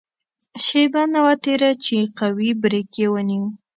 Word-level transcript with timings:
شېبه 0.65 1.03
نه 1.13 1.19
وه 1.23 1.33
تېره 1.43 1.71
چې 1.83 1.95
قوي 2.19 2.49
بریک 2.61 2.89
یې 2.99 3.07
ونیو. 3.11 3.45